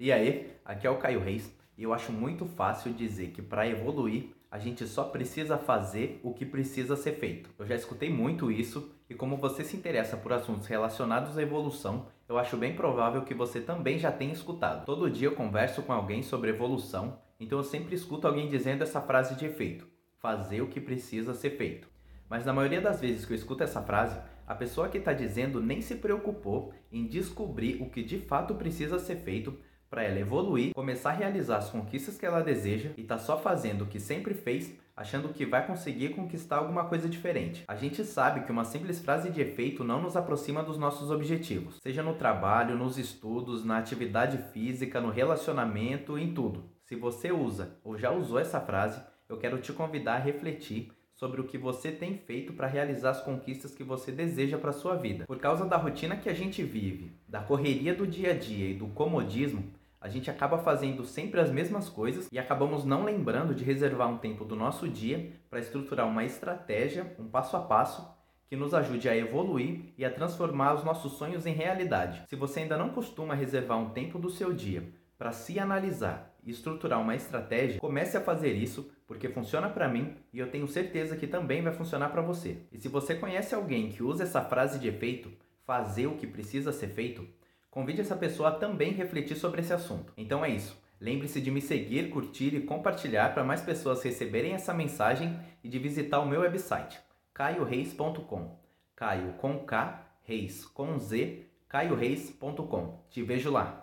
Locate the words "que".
3.32-3.42, 6.32-6.46, 13.26-13.34, 20.68-20.80, 23.26-23.34, 24.88-24.96, 27.90-28.02, 32.16-32.24, 33.88-33.98, 35.30-35.44, 38.42-38.52, 51.44-51.58, 53.74-53.84, 56.16-56.30, 68.48-68.56, 81.16-81.26, 83.90-84.02, 86.16-86.26